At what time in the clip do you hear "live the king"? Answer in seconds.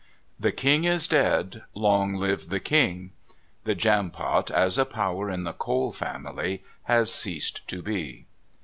2.15-3.11